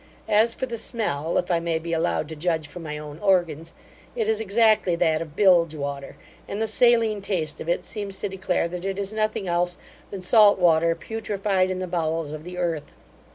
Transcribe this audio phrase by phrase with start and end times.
[0.29, 3.75] As for the smell, if I may be allowed to judge from my own organs,
[4.15, 6.15] it is exactly that of bilge water;
[6.47, 9.77] and the saline taste of it seems to declare that it is nothing else
[10.09, 12.93] than salt water putrified in the bowels of the earth.